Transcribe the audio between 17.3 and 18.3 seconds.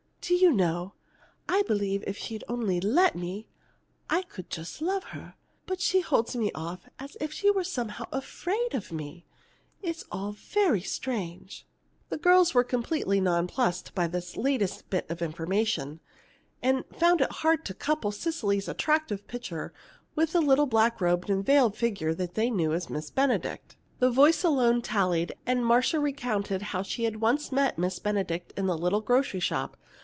hard to couple